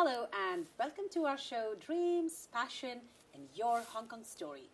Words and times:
Hello, 0.00 0.28
and 0.52 0.64
welcome 0.78 1.06
to 1.10 1.24
our 1.24 1.36
show 1.36 1.74
Dreams, 1.84 2.46
Passion, 2.52 3.00
and 3.34 3.42
Your 3.52 3.82
Hong 3.88 4.06
Kong 4.06 4.22
Story. 4.22 4.70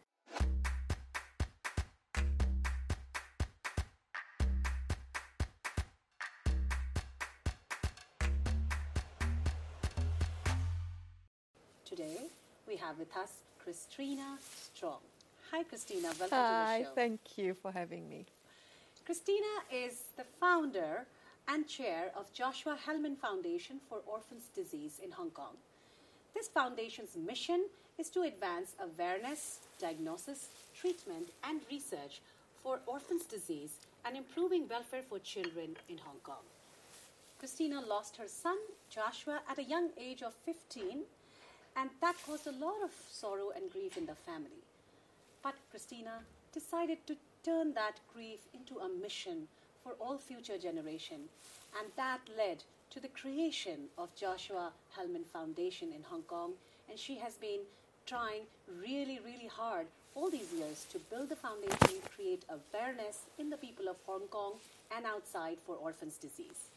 Today, 11.86 12.18
we 12.68 12.76
have 12.76 12.98
with 12.98 13.16
us 13.16 13.32
Christina 13.58 14.36
Strong. 14.74 14.98
Hi, 15.50 15.62
Christina. 15.62 16.08
Welcome 16.20 16.28
Hi, 16.32 16.80
to 16.80 16.82
the 16.82 16.84
show. 16.84 16.90
Hi, 16.90 16.94
thank 16.94 17.20
you 17.36 17.54
for 17.54 17.72
having 17.72 18.06
me. 18.10 18.26
Christina 19.06 19.46
is 19.72 20.02
the 20.18 20.24
founder 20.38 21.06
and 21.48 21.68
chair 21.68 22.10
of 22.16 22.32
Joshua 22.32 22.76
Hellmann 22.86 23.16
Foundation 23.16 23.80
for 23.88 23.98
Orphans 24.06 24.44
Disease 24.54 25.00
in 25.02 25.10
Hong 25.12 25.30
Kong. 25.30 25.56
This 26.34 26.48
foundation's 26.48 27.16
mission 27.16 27.66
is 27.98 28.10
to 28.10 28.22
advance 28.22 28.74
awareness, 28.80 29.60
diagnosis, 29.80 30.48
treatment, 30.74 31.28
and 31.44 31.60
research 31.70 32.20
for 32.62 32.80
orphans' 32.86 33.26
disease 33.26 33.72
and 34.04 34.16
improving 34.16 34.68
welfare 34.68 35.02
for 35.02 35.18
children 35.18 35.76
in 35.88 35.98
Hong 35.98 36.18
Kong. 36.22 36.44
Christina 37.38 37.80
lost 37.80 38.16
her 38.16 38.28
son, 38.28 38.56
Joshua, 38.90 39.40
at 39.48 39.58
a 39.58 39.64
young 39.64 39.90
age 39.98 40.22
of 40.22 40.34
15, 40.44 41.02
and 41.76 41.90
that 42.00 42.16
caused 42.26 42.46
a 42.46 42.52
lot 42.52 42.82
of 42.82 42.90
sorrow 43.10 43.50
and 43.54 43.70
grief 43.70 43.96
in 43.96 44.06
the 44.06 44.14
family. 44.14 44.62
But 45.42 45.54
Christina 45.70 46.20
decided 46.52 46.98
to 47.06 47.16
turn 47.44 47.74
that 47.74 48.00
grief 48.14 48.40
into 48.54 48.78
a 48.78 48.88
mission 48.88 49.48
for 49.84 49.92
all 50.00 50.16
future 50.16 50.56
generation, 50.56 51.28
and 51.78 51.92
that 51.96 52.20
led 52.38 52.64
to 52.90 53.00
the 53.00 53.08
creation 53.08 53.88
of 53.98 54.14
Joshua 54.16 54.72
Hellmann 54.96 55.26
Foundation 55.30 55.92
in 55.94 56.02
Hong 56.04 56.22
Kong, 56.22 56.52
and 56.88 56.98
she 56.98 57.18
has 57.18 57.34
been 57.34 57.60
trying 58.06 58.42
really, 58.80 59.20
really 59.24 59.46
hard 59.46 59.86
all 60.14 60.30
these 60.30 60.52
years 60.56 60.86
to 60.90 60.98
build 61.10 61.28
the 61.28 61.36
foundation, 61.36 62.00
create 62.16 62.44
awareness 62.48 63.18
in 63.38 63.50
the 63.50 63.58
people 63.58 63.88
of 63.88 63.96
Hong 64.06 64.26
Kong 64.30 64.54
and 64.96 65.04
outside 65.04 65.58
for 65.66 65.74
orphans' 65.74 66.16
disease. 66.16 66.70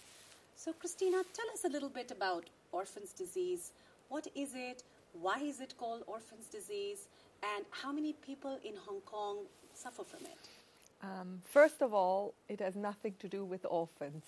So, 0.58 0.74
Christina, 0.74 1.24
tell 1.34 1.46
us 1.54 1.64
a 1.64 1.70
little 1.70 1.90
bit 1.90 2.12
about 2.12 2.46
orphans' 2.74 3.14
disease. 3.14 3.72
What 4.10 4.28
is 4.36 4.50
it? 4.54 4.84
Why 5.14 5.40
is 5.40 5.62
it 5.62 5.76
called 5.78 6.04
orphans' 6.08 6.48
disease? 6.52 7.08
And 7.56 7.64
how 7.72 7.92
many 7.92 8.14
people 8.26 8.60
in 8.66 8.74
Hong 8.86 9.02
Kong 9.02 9.38
suffer 9.76 10.04
from 10.04 10.26
it? 10.26 10.57
Um, 11.02 11.42
first 11.46 11.82
of 11.82 11.94
all, 11.94 12.34
it 12.50 12.60
has 12.60 12.76
nothing 12.76 13.14
to 13.20 13.28
do 13.28 13.46
with 13.46 13.66
orphans, 13.70 14.24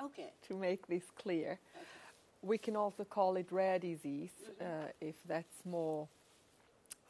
Okay. 0.00 0.32
to 0.48 0.54
make 0.56 0.86
this 0.86 1.04
clear. 1.16 1.52
okay. 1.52 1.84
We 2.42 2.58
can 2.58 2.76
also 2.76 3.04
call 3.04 3.36
it 3.36 3.50
rare 3.50 3.78
disease 3.78 4.30
uh, 4.60 4.64
if 5.00 5.16
that's 5.26 5.64
more 5.64 6.08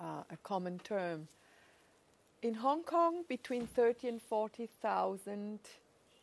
uh, 0.01 0.23
a 0.31 0.37
common 0.43 0.79
term. 0.79 1.29
In 2.43 2.55
Hong 2.55 2.83
Kong, 2.83 3.25
between 3.29 3.67
30 3.67 4.09
and 4.09 4.23
40,000 4.23 5.59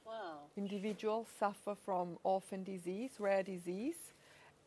Wow. 0.05 0.41
individuals 0.55 1.27
suffer 1.39 1.73
from 1.83 2.19
orphan 2.23 2.63
disease, 2.63 3.11
rare 3.19 3.41
disease, 3.41 4.13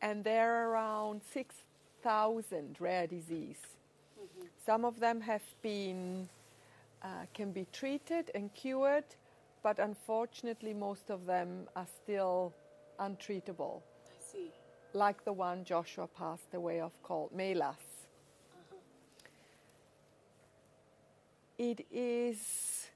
and 0.01 0.23
there 0.25 0.53
are 0.53 0.69
around 0.69 1.21
6,000 1.33 2.75
rare 2.79 3.07
disease. 3.07 3.61
Some 4.65 4.83
of 4.83 4.99
them 4.99 5.21
have 5.21 5.41
been 5.61 6.27
uh, 7.03 7.07
can 7.33 7.51
be 7.51 7.65
treated 7.71 8.31
and 8.35 8.53
cured, 8.53 9.05
but 9.63 9.79
unfortunately, 9.79 10.73
most 10.73 11.09
of 11.09 11.25
them 11.25 11.67
are 11.75 11.87
still 12.03 12.53
untreatable, 12.99 13.81
I 14.07 14.31
see. 14.31 14.51
like 14.93 15.23
the 15.25 15.33
one 15.33 15.63
Joshua 15.63 16.07
passed 16.07 16.53
away 16.53 16.79
of 16.81 16.91
called 17.03 17.31
MELAS. 17.33 17.75
It 21.57 21.85
is 21.91 22.89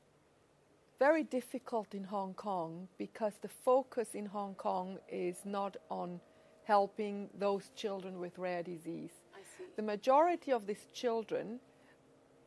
very 1.00 1.24
difficult 1.24 1.94
in 1.94 2.06
Hong 2.06 2.34
Kong 2.34 2.88
because 2.98 3.34
the 3.42 3.50
focus 3.50 4.16
in 4.16 4.26
Hong 4.26 4.56
Kong 4.56 5.00
is 5.10 5.36
not 5.44 5.76
on 5.90 6.22
helping 6.64 7.30
those 7.38 7.72
children 7.76 8.20
with 8.20 8.38
rare 8.38 8.64
disease. 8.64 9.12
I 9.36 9.42
see. 9.58 9.66
The 9.76 9.82
majority 9.82 10.54
of 10.54 10.66
these 10.66 10.86
children 10.94 11.60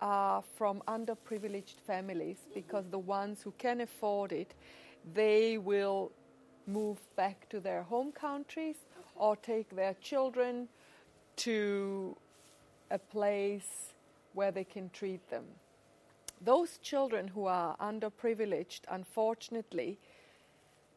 are 0.00 0.42
from 0.56 0.82
underprivileged 0.88 1.80
families 1.86 2.38
because 2.54 2.84
the 2.90 2.98
ones 2.98 3.42
who 3.42 3.52
can 3.58 3.80
afford 3.80 4.32
it, 4.32 4.54
they 5.14 5.58
will 5.58 6.12
move 6.66 6.98
back 7.16 7.48
to 7.48 7.60
their 7.60 7.82
home 7.82 8.12
countries 8.12 8.76
or 9.14 9.36
take 9.36 9.74
their 9.74 9.94
children 9.94 10.68
to 11.36 12.16
a 12.90 12.98
place 12.98 13.92
where 14.34 14.50
they 14.50 14.64
can 14.64 14.90
treat 14.90 15.28
them. 15.30 15.44
Those 16.40 16.78
children 16.78 17.28
who 17.28 17.46
are 17.46 17.76
underprivileged, 17.78 18.80
unfortunately, 18.90 19.98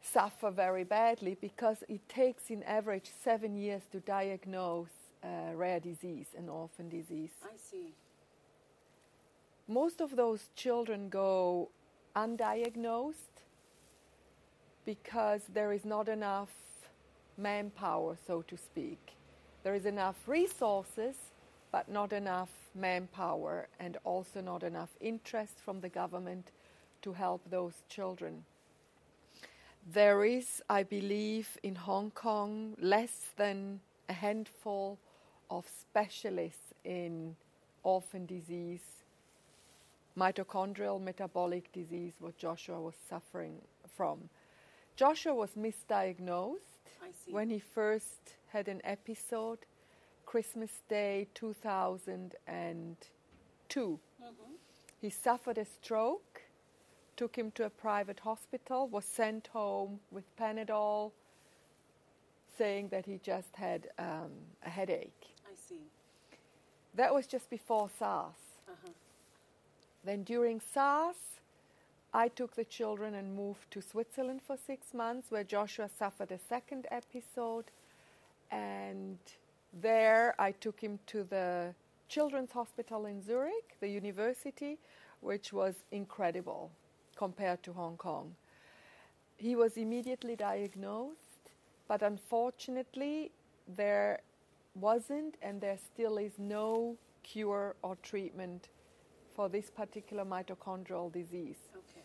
suffer 0.02 0.50
very 0.50 0.84
badly 0.84 1.36
because 1.40 1.82
it 1.88 2.06
takes, 2.08 2.50
in 2.50 2.62
average, 2.64 3.10
seven 3.22 3.56
years 3.56 3.82
to 3.92 4.00
diagnose 4.00 4.88
a 5.22 5.54
rare 5.54 5.80
disease, 5.80 6.28
an 6.36 6.48
orphan 6.48 6.88
disease. 6.88 7.30
I 7.42 7.56
see. 7.56 7.94
Most 9.70 10.00
of 10.00 10.16
those 10.16 10.50
children 10.56 11.08
go 11.08 11.68
undiagnosed 12.16 13.44
because 14.84 15.42
there 15.54 15.72
is 15.72 15.84
not 15.84 16.08
enough 16.08 16.50
manpower, 17.38 18.16
so 18.26 18.42
to 18.42 18.56
speak. 18.56 19.12
There 19.62 19.76
is 19.76 19.86
enough 19.86 20.16
resources, 20.26 21.14
but 21.70 21.88
not 21.88 22.12
enough 22.12 22.50
manpower, 22.74 23.68
and 23.78 23.96
also 24.02 24.40
not 24.40 24.64
enough 24.64 24.90
interest 25.00 25.60
from 25.64 25.80
the 25.80 25.88
government 25.88 26.50
to 27.02 27.12
help 27.12 27.48
those 27.48 27.84
children. 27.88 28.44
There 29.92 30.24
is, 30.24 30.60
I 30.68 30.82
believe, 30.82 31.56
in 31.62 31.76
Hong 31.76 32.10
Kong 32.10 32.74
less 32.80 33.30
than 33.36 33.78
a 34.08 34.14
handful 34.14 34.98
of 35.48 35.64
specialists 35.68 36.74
in 36.82 37.36
orphan 37.84 38.26
disease, 38.26 38.99
mitochondrial 40.16 41.00
metabolic 41.00 41.70
disease, 41.72 42.14
what 42.18 42.36
Joshua 42.36 42.80
was 42.80 42.94
suffering 43.08 43.60
from. 43.96 44.28
Joshua 44.96 45.34
was 45.34 45.50
misdiagnosed 45.56 46.58
when 47.30 47.50
he 47.50 47.58
first 47.58 48.34
had 48.48 48.68
an 48.68 48.80
episode, 48.84 49.58
Christmas 50.26 50.82
Day 50.88 51.28
2002. 51.34 54.00
Mhm. 54.20 54.58
He 55.00 55.10
suffered 55.10 55.58
a 55.58 55.64
stroke, 55.64 56.42
took 57.16 57.36
him 57.36 57.50
to 57.52 57.64
a 57.64 57.70
private 57.70 58.20
hospital, 58.20 58.88
was 58.88 59.04
sent 59.04 59.48
home 59.48 60.00
with 60.10 60.24
Panadol, 60.36 61.12
saying 62.58 62.88
that 62.88 63.06
he 63.06 63.18
just 63.18 63.56
had 63.56 63.90
um, 63.98 64.32
a 64.62 64.68
headache. 64.68 65.34
I 65.46 65.54
see. 65.54 65.80
That 66.94 67.14
was 67.14 67.26
just 67.26 67.48
before 67.48 67.88
SARS. 67.88 68.34
Uh-huh. 68.68 68.92
Then 70.04 70.22
during 70.22 70.60
SARS, 70.60 71.16
I 72.12 72.28
took 72.28 72.56
the 72.56 72.64
children 72.64 73.14
and 73.14 73.36
moved 73.36 73.70
to 73.70 73.82
Switzerland 73.82 74.40
for 74.42 74.56
six 74.56 74.94
months, 74.94 75.30
where 75.30 75.44
Joshua 75.44 75.88
suffered 75.98 76.32
a 76.32 76.38
second 76.38 76.86
episode. 76.90 77.66
And 78.50 79.18
there 79.72 80.34
I 80.38 80.52
took 80.52 80.80
him 80.80 80.98
to 81.08 81.22
the 81.22 81.74
Children's 82.08 82.50
Hospital 82.52 83.06
in 83.06 83.22
Zurich, 83.22 83.76
the 83.80 83.88
university, 83.88 84.78
which 85.20 85.52
was 85.52 85.74
incredible 85.92 86.70
compared 87.14 87.62
to 87.62 87.72
Hong 87.72 87.96
Kong. 87.96 88.34
He 89.36 89.54
was 89.54 89.76
immediately 89.76 90.34
diagnosed, 90.34 91.52
but 91.86 92.02
unfortunately, 92.02 93.30
there 93.68 94.20
wasn't 94.74 95.36
and 95.42 95.60
there 95.60 95.78
still 95.78 96.18
is 96.18 96.32
no 96.38 96.96
cure 97.22 97.76
or 97.82 97.96
treatment 98.02 98.68
for 99.34 99.48
this 99.48 99.70
particular 99.70 100.24
mitochondrial 100.24 101.12
disease. 101.12 101.56
Okay. 101.76 102.04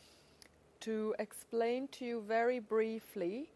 To 0.81 1.15
explain 1.19 1.87
to 1.89 2.05
you 2.05 2.21
very 2.27 2.59
briefly, 2.59 3.49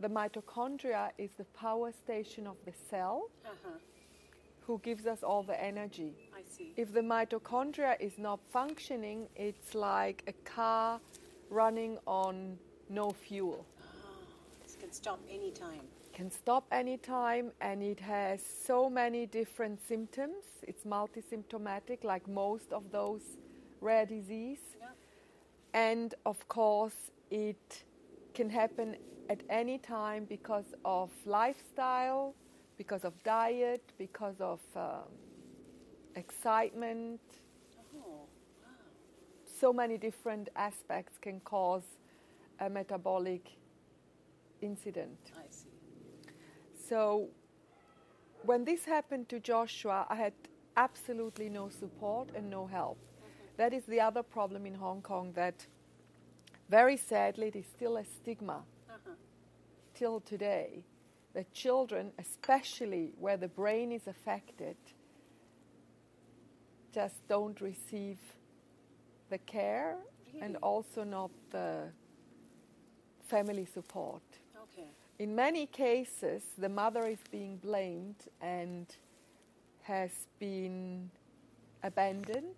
the 0.00 0.08
mitochondria 0.08 1.10
is 1.18 1.30
the 1.38 1.44
power 1.54 1.92
station 1.92 2.46
of 2.46 2.56
the 2.64 2.72
cell 2.90 3.30
Uh-huh. 3.44 3.78
who 4.66 4.78
gives 4.80 5.06
us 5.06 5.22
all 5.22 5.42
the 5.42 5.60
energy. 5.62 6.12
I 6.36 6.42
see. 6.44 6.72
If 6.76 6.92
the 6.92 7.00
mitochondria 7.00 7.96
is 8.00 8.18
not 8.18 8.40
functioning, 8.52 9.28
it's 9.36 9.74
like 9.74 10.22
a 10.26 10.32
car 10.44 11.00
running 11.50 11.98
on 12.06 12.58
no 12.88 13.10
fuel. 13.10 13.64
Ah, 13.80 13.84
this 14.62 14.76
can 14.76 14.92
stop 14.92 15.20
any 15.30 15.50
time. 15.50 15.86
Can 16.12 16.30
stop 16.30 16.66
anytime 16.70 17.52
and 17.60 17.82
it 17.82 17.98
has 18.00 18.40
so 18.66 18.90
many 18.90 19.26
different 19.26 19.80
symptoms. 19.88 20.44
It's 20.62 20.84
multisymptomatic 20.84 22.04
like 22.04 22.28
most 22.28 22.70
of 22.72 22.90
those 22.92 23.22
rare 23.80 24.04
disease. 24.04 24.60
Yeah. 24.78 24.88
And 25.72 26.14
of 26.26 26.46
course, 26.48 27.10
it 27.30 27.84
can 28.34 28.50
happen 28.50 28.96
at 29.30 29.42
any 29.48 29.78
time 29.78 30.26
because 30.26 30.74
of 30.84 31.10
lifestyle, 31.24 32.34
because 32.76 33.04
of 33.04 33.14
diet, 33.24 33.82
because 33.96 34.36
of 34.40 34.60
um, 34.76 35.08
excitement. 36.14 37.20
Oh, 37.96 38.00
wow. 38.06 38.68
So 39.60 39.72
many 39.72 39.96
different 39.96 40.50
aspects 40.56 41.16
can 41.18 41.40
cause 41.40 41.84
a 42.60 42.68
metabolic 42.68 43.48
incident. 44.60 45.18
I. 45.36 45.51
So 46.92 47.30
when 48.44 48.66
this 48.66 48.84
happened 48.84 49.30
to 49.30 49.40
Joshua, 49.40 50.06
I 50.10 50.14
had 50.14 50.34
absolutely 50.76 51.48
no 51.48 51.70
support 51.70 52.28
and 52.36 52.50
no 52.50 52.66
help. 52.66 52.98
That 53.56 53.72
is 53.72 53.84
the 53.86 53.98
other 53.98 54.22
problem 54.22 54.66
in 54.66 54.74
Hong 54.74 55.00
Kong 55.00 55.32
that 55.32 55.66
very 56.68 56.98
sadly 56.98 57.48
it 57.48 57.56
is 57.56 57.64
still 57.64 57.96
a 57.96 58.04
stigma 58.04 58.62
Uh-huh. 58.90 59.14
till 59.94 60.20
today 60.20 60.84
that 61.32 61.50
children, 61.54 62.12
especially 62.18 63.14
where 63.18 63.38
the 63.38 63.48
brain 63.48 63.90
is 63.90 64.06
affected, 64.06 64.76
just 66.92 67.26
don't 67.26 67.58
receive 67.62 68.18
the 69.30 69.38
care 69.38 69.96
and 70.42 70.56
also 70.62 71.04
not 71.04 71.30
the 71.52 71.90
family 73.28 73.64
support. 73.64 74.41
In 75.22 75.36
many 75.36 75.66
cases, 75.66 76.42
the 76.58 76.68
mother 76.68 77.06
is 77.06 77.20
being 77.30 77.56
blamed 77.58 78.26
and 78.40 78.88
has 79.82 80.10
been 80.40 81.12
abandoned. 81.80 82.56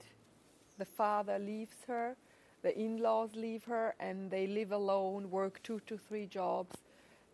The 0.78 0.86
father 0.86 1.38
leaves 1.38 1.76
her, 1.86 2.16
the 2.62 2.74
in 2.74 3.02
laws 3.02 3.28
leave 3.34 3.64
her, 3.64 3.94
and 4.00 4.30
they 4.30 4.46
live 4.46 4.72
alone, 4.72 5.30
work 5.30 5.62
two 5.62 5.78
to 5.80 5.98
three 5.98 6.24
jobs, 6.24 6.78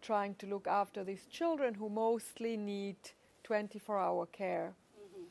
trying 0.03 0.35
to 0.35 0.47
look 0.47 0.67
after 0.67 1.05
these 1.05 1.27
children 1.31 1.75
who 1.75 1.89
mostly 1.89 2.57
need 2.57 2.97
24 3.45 4.01
hour 4.01 4.27
care. 4.27 4.73
Mm-hmm. 4.99 5.27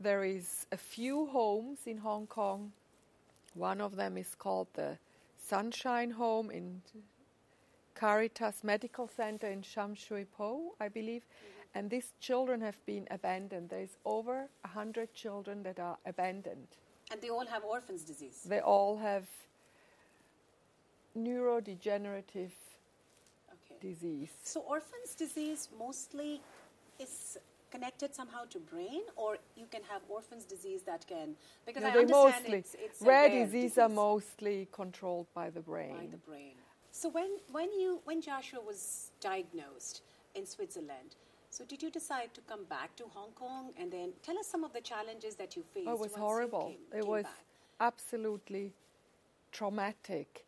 There 0.00 0.24
is 0.24 0.64
a 0.72 0.78
few 0.78 1.26
homes 1.26 1.80
in 1.84 1.98
Hong 1.98 2.26
Kong. 2.26 2.72
One 3.52 3.82
of 3.82 3.96
them 3.96 4.16
is 4.16 4.34
called 4.34 4.68
the 4.72 4.96
Sunshine 5.36 6.12
Home 6.12 6.50
in 6.50 6.80
Caritas 8.00 8.64
Medical 8.64 9.06
Center 9.08 9.46
in 9.46 9.60
Sham 9.60 9.94
Shui 9.94 10.24
Po, 10.24 10.74
I 10.80 10.88
believe. 10.88 11.22
And 11.74 11.90
these 11.90 12.12
children 12.18 12.60
have 12.62 12.84
been 12.86 13.06
abandoned. 13.10 13.68
There's 13.68 13.96
over 14.04 14.48
100 14.62 15.12
children 15.14 15.62
that 15.64 15.78
are 15.78 15.98
abandoned. 16.06 16.66
And 17.12 17.20
they 17.20 17.28
all 17.28 17.46
have 17.46 17.62
orphan's 17.62 18.02
disease. 18.02 18.40
They 18.46 18.60
all 18.60 18.96
have 18.96 19.26
neurodegenerative 21.16 22.52
Okay. 23.52 23.76
disease. 23.80 24.30
So 24.44 24.60
orphan's 24.60 25.14
disease 25.14 25.68
mostly 25.78 26.40
is 26.98 27.38
connected 27.70 28.14
somehow 28.14 28.44
to 28.50 28.58
brain, 28.58 29.02
or 29.16 29.38
you 29.56 29.66
can 29.70 29.82
have 29.84 30.02
orphan's 30.08 30.44
disease 30.44 30.82
that 30.82 31.06
can 31.06 31.36
because 31.66 31.82
No, 31.82 31.88
I 31.88 31.92
understand 31.92 32.34
mostly 32.34 32.58
it's, 32.58 32.74
it's 32.74 33.02
a 33.02 33.04
rare 33.04 33.28
diseases 33.28 33.52
disease 33.52 33.78
are 33.78 33.88
mostly 33.88 34.68
controlled 34.72 35.26
by 35.34 35.50
the 35.50 35.60
brain. 35.60 35.96
by 35.96 36.06
the 36.06 36.16
brain. 36.16 36.54
So 36.92 37.08
when 37.08 37.30
when 37.52 37.72
you 37.72 38.00
when 38.04 38.20
Joshua 38.20 38.60
was 38.60 39.10
diagnosed 39.20 40.02
in 40.34 40.44
Switzerland, 40.46 41.16
so 41.50 41.64
did 41.64 41.82
you 41.82 41.90
decide 41.90 42.34
to 42.34 42.40
come 42.42 42.64
back 42.64 42.94
to 42.96 43.04
Hong 43.14 43.30
Kong 43.34 43.72
and 43.78 43.90
then 43.92 44.12
tell 44.22 44.38
us 44.38 44.46
some 44.46 44.64
of 44.64 44.72
the 44.72 44.80
challenges 44.80 45.36
that 45.36 45.56
you 45.56 45.62
faced? 45.74 45.88
Oh, 45.88 45.94
it 45.94 46.00
was 46.00 46.14
horrible. 46.14 46.62
came- 46.68 46.86
it 46.92 47.02
came 47.02 47.10
was 47.10 47.24
back? 47.24 47.44
absolutely 47.80 48.72
traumatic. 49.52 50.44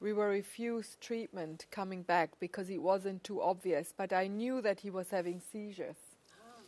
We 0.00 0.12
were 0.12 0.28
refused 0.28 1.00
treatment 1.00 1.66
coming 1.70 2.02
back 2.02 2.38
because 2.38 2.68
it 2.68 2.82
wasn't 2.82 3.24
too 3.24 3.40
obvious, 3.40 3.92
but 3.96 4.12
I 4.12 4.26
knew 4.26 4.60
that 4.60 4.80
he 4.80 4.90
was 4.90 5.10
having 5.10 5.40
seizures. 5.40 5.96
Ah, 6.42 6.60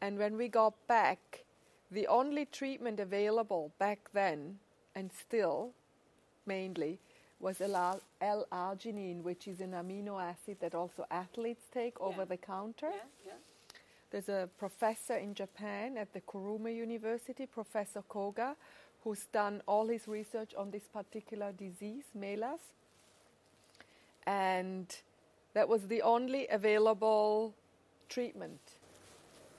And 0.00 0.18
when 0.18 0.36
we 0.36 0.48
got 0.48 0.74
back, 0.88 1.44
the 1.90 2.06
only 2.08 2.46
treatment 2.46 2.98
available 3.00 3.72
back 3.78 4.10
then, 4.12 4.58
and 4.94 5.12
still 5.12 5.72
mainly, 6.46 6.98
was 7.40 7.60
L- 7.60 8.00
L-arginine, 8.20 9.22
which 9.22 9.46
is 9.46 9.60
an 9.60 9.72
amino 9.72 10.20
acid 10.20 10.56
that 10.60 10.74
also 10.74 11.04
athletes 11.10 11.64
take 11.72 12.00
over 12.00 12.24
the 12.24 12.36
counter. 12.36 12.90
yeah, 12.90 13.02
yeah. 13.26 13.32
There's 14.10 14.28
a 14.28 14.48
professor 14.58 15.16
in 15.16 15.34
Japan 15.34 15.98
at 15.98 16.12
the 16.14 16.20
Kurume 16.20 16.74
University, 16.74 17.46
Professor 17.46 18.02
Koga, 18.08 18.56
who's 19.04 19.26
done 19.32 19.62
all 19.66 19.86
his 19.88 20.08
research 20.08 20.54
on 20.56 20.70
this 20.70 20.84
particular 20.92 21.52
disease, 21.52 22.04
MELAS. 22.14 22.60
And 24.26 24.86
that 25.52 25.68
was 25.68 25.86
the 25.88 26.02
only 26.02 26.48
available 26.48 27.54
treatment. 28.08 28.60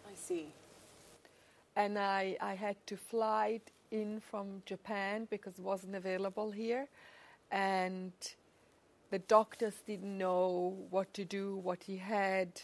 I 0.08 0.16
see. 0.16 0.48
And 1.76 1.98
I, 1.98 2.36
I 2.42 2.56
had 2.56 2.76
to 2.88 2.98
fly 2.98 3.62
it 3.62 3.72
in 3.92 4.20
from 4.20 4.64
Japan 4.66 5.28
because 5.30 5.60
it 5.60 5.64
wasn't 5.64 5.96
available 5.96 6.52
here. 6.52 6.88
And 7.52 8.14
the 9.12 9.20
doctors 9.20 9.76
didn't 9.86 10.18
know 10.18 10.78
what 10.90 11.14
to 11.16 11.26
do, 11.26 11.58
what 11.58 11.84
he 11.84 11.98
had. 11.98 12.62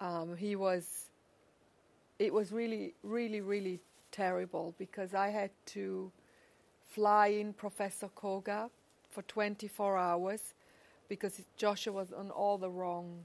Um, 0.00 0.36
he 0.36 0.56
was, 0.56 1.10
it 2.18 2.32
was 2.32 2.52
really, 2.52 2.94
really, 3.02 3.40
really 3.40 3.80
terrible 4.12 4.74
because 4.78 5.14
I 5.14 5.30
had 5.30 5.50
to 5.66 6.12
fly 6.90 7.28
in 7.28 7.52
Professor 7.54 8.08
Koga 8.08 8.70
for 9.10 9.22
24 9.22 9.98
hours 9.98 10.54
because 11.08 11.40
Joshua 11.56 11.92
was 11.92 12.12
on 12.12 12.30
all 12.30 12.58
the 12.58 12.70
wrong 12.70 13.24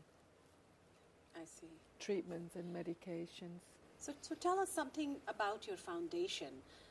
I 1.36 1.46
see. 1.46 1.68
treatments 2.00 2.56
and 2.56 2.76
medications. 2.76 3.62
So, 4.00 4.14
so 4.22 4.36
tell 4.36 4.60
us 4.60 4.70
something 4.70 5.18
about 5.28 5.68
your 5.68 5.78
foundation. 5.78 6.50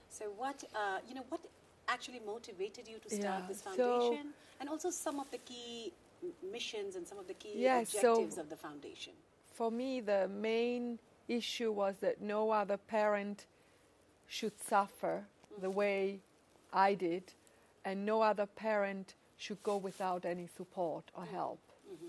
So, 0.09 0.27
what 0.37 0.65
uh, 0.75 0.99
you 1.09 1.15
know, 1.15 1.25
what 1.29 1.41
actually 1.89 2.21
motivated 2.27 2.89
you 2.89 2.99
to 2.99 3.09
start 3.09 3.43
Yeah, 3.43 3.49
this 3.49 3.63
so- 3.63 3.77
foundation, 3.77 4.35
and 4.61 4.69
also 4.69 4.91
some 4.91 5.21
of 5.21 5.31
the 5.31 5.39
key 5.39 5.93
missions 6.51 6.97
and 6.97 7.07
some 7.07 7.19
of 7.19 7.27
the 7.27 7.35
key 7.35 7.53
Yeah, 7.55 7.85
so- 7.85 7.99
objectives 7.99 8.39
of 8.39 8.49
the 8.49 8.57
foundation. 8.57 9.13
For 9.53 9.71
me, 9.71 10.01
the 10.01 10.29
main 10.29 10.99
issue 11.29 11.71
was 11.71 11.99
that 11.99 12.21
no 12.21 12.51
other 12.51 12.77
parent 12.77 13.47
should 14.27 14.61
suffer 14.61 15.27
the 15.61 15.71
mm. 15.71 15.75
way 15.75 16.21
I 16.73 16.95
did, 16.95 17.35
and 17.85 18.05
no 18.05 18.23
other 18.23 18.47
parent 18.47 19.15
should 19.37 19.63
go 19.63 19.77
without 19.77 20.25
any 20.25 20.49
support 20.57 21.05
or 21.15 21.25
mm. 21.25 21.29
help. 21.29 21.61
Mm-hmm. 21.89 22.09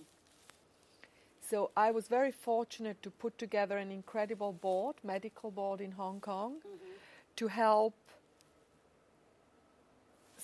So 1.41 1.69
I 1.77 1.91
was 1.91 2.07
very 2.07 2.31
fortunate 2.31 3.03
to 3.03 3.11
put 3.11 3.37
together 3.37 3.77
an 3.77 3.91
incredible 3.91 4.53
board, 4.53 4.95
medical 5.03 5.51
board 5.51 5.79
in 5.81 5.91
Hong 5.91 6.19
Kong, 6.19 6.55
mm-hmm. 6.55 6.91
to 7.35 7.47
help 7.47 7.93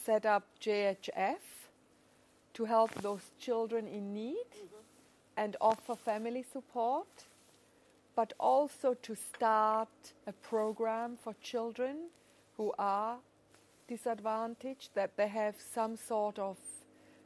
set 0.05 0.25
up 0.25 0.43
JHF, 0.61 1.37
to 2.53 2.65
help 2.65 2.93
those 3.01 3.31
children 3.39 3.87
in 3.87 4.13
need 4.13 4.45
and 5.37 5.55
offer 5.61 5.95
family 5.95 6.43
support, 6.43 7.07
but 8.15 8.33
also 8.39 8.93
to 8.95 9.15
start 9.15 9.89
a 10.27 10.33
program 10.33 11.17
for 11.23 11.33
children 11.41 12.09
who 12.57 12.73
are 12.77 13.17
disadvantaged, 13.87 14.89
that 14.95 15.15
they 15.17 15.27
have 15.27 15.55
some 15.73 15.95
sort 15.95 16.37
of 16.39 16.57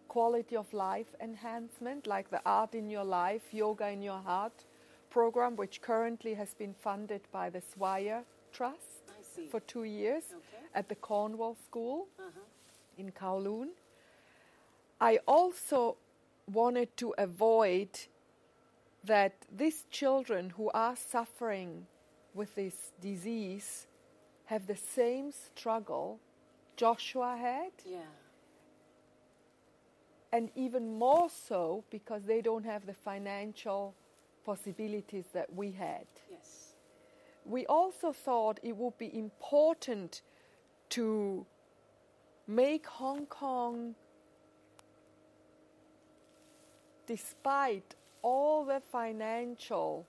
quality 0.07 0.55
of 0.55 0.71
life 0.73 1.15
enhancement, 1.19 2.07
like 2.07 2.29
the 2.29 2.41
Art 2.45 2.75
in 2.75 2.89
Your 2.89 3.03
Life, 3.03 3.53
Yoga 3.53 3.89
in 3.89 4.01
Your 4.01 4.19
Heart 4.19 4.63
program, 5.09 5.55
which 5.55 5.81
currently 5.81 6.33
has 6.35 6.53
been 6.53 6.73
funded 6.73 7.21
by 7.31 7.49
the 7.49 7.61
Swire 7.61 8.23
Trust 8.53 9.01
for 9.51 9.59
two 9.61 9.83
years 9.83 10.23
Okay. 10.31 10.65
at 10.73 10.87
the 10.87 10.95
Cornwall 10.95 11.55
School 11.65 12.07
Uh-huh. 12.19 12.39
In 12.97 13.11
Kowloon. 13.11 13.69
I 14.99 15.19
also 15.27 15.97
wanted 16.51 16.95
to 16.97 17.13
avoid 17.17 17.89
that 19.03 19.33
these 19.55 19.85
children 19.91 20.51
who 20.51 20.69
are 20.73 20.95
suffering 20.95 21.87
with 22.33 22.55
this 22.55 22.91
disease 23.01 23.87
have 24.45 24.67
the 24.67 24.75
same 24.75 25.31
struggle 25.31 26.19
Joshua 26.77 27.37
had, 27.37 27.71
Yeah. 27.85 28.01
and 30.31 30.49
even 30.55 30.97
more 30.97 31.29
so 31.29 31.83
because 31.89 32.23
they 32.23 32.41
don't 32.41 32.65
have 32.65 32.85
the 32.85 32.93
financial 32.93 33.95
possibilities 34.45 35.25
that 35.33 35.53
we 35.53 35.71
had. 35.71 36.05
Yes. 36.29 36.75
we 37.45 37.65
also 37.67 38.11
thought 38.11 38.59
it 38.63 38.75
would 38.75 38.97
be 38.97 39.15
important 39.17 40.21
to 40.89 41.45
make 42.47 42.85
Hong 42.87 43.25
Kong, 43.25 43.95
despite 47.07 47.95
all 48.21 48.65
the 48.65 48.81
financial 48.91 50.05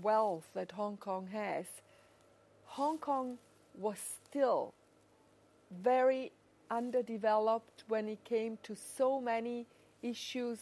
wealth 0.00 0.44
that 0.54 0.72
Hong 0.72 0.96
Kong 0.96 1.28
has, 1.32 1.66
Hong 2.64 2.98
Kong 2.98 3.38
was 3.74 3.98
still 3.98 4.74
very 5.82 6.32
underdeveloped 6.70 7.84
when 7.88 8.08
it 8.08 8.24
came 8.24 8.58
to 8.62 8.74
so 8.74 9.20
many 9.20 9.66
issues 10.02 10.58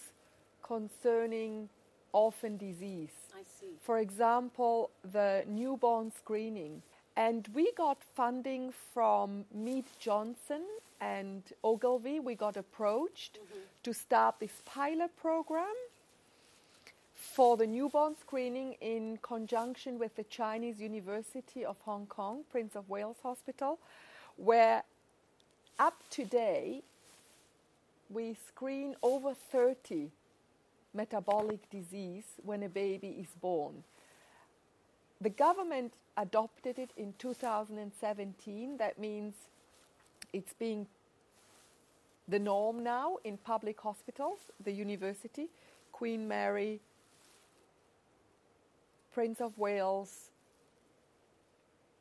concerning 0.63 1.69
orphan 2.13 2.57
disease. 2.57 3.15
I 3.35 3.41
I 3.41 3.43
see. 3.43 3.79
For 3.81 3.99
example, 3.99 4.91
the 5.13 5.45
newborn 5.47 6.13
screening. 6.13 6.83
And 7.17 7.49
we 7.55 7.73
got 7.73 8.03
funding 8.15 8.73
from 8.93 9.45
Mead 9.55 9.85
Johnson 9.99 10.63
and 11.01 11.43
Ogilvy. 11.65 12.21
We 12.21 12.35
got 12.35 12.57
approached 12.57 13.35
mm-hmm. 13.35 13.61
to 13.83 13.95
start 13.95 14.37
this 14.41 14.63
pilot 14.65 15.17
program 15.17 15.75
for 17.15 17.57
the 17.57 17.67
newborn 17.67 18.17
screening 18.21 18.75
in 18.81 19.19
conjunction 19.23 19.99
with 19.99 20.17
the 20.17 20.25
Chinese 20.25 20.81
University 20.81 21.65
of 21.65 21.77
Hong 21.83 22.07
Kong, 22.07 22.45
Prince 22.51 22.77
of 22.77 22.89
Wales 22.89 23.19
Hospital, 23.23 23.79
where 24.37 24.83
up 25.79 26.03
to 26.11 26.25
date 26.25 26.83
we 28.09 28.37
screen 28.49 28.97
over 29.03 29.35
30 29.35 30.11
metabolic 30.93 31.71
disease 31.71 32.25
when 32.43 32.63
a 32.63 32.69
baby 32.69 33.09
is 33.21 33.29
born. 33.41 33.85
The 35.21 35.31
government 35.31 35.93
adopted 36.17 36.79
it 36.79 36.91
in 36.97 37.15
2017. 37.19 38.77
That 38.79 38.99
means 38.99 39.35
it's 40.33 40.53
being 40.55 40.87
the 42.29 42.39
norm 42.39 42.83
now 42.83 43.17
in 43.25 43.37
public 43.37 43.81
hospitals, 43.81 44.39
the 44.65 44.73
university, 44.73 45.49
Queen 45.93 46.29
Mary, 46.29 46.81
Prince 49.13 49.41
of 49.41 49.59
Wales, 49.59 50.31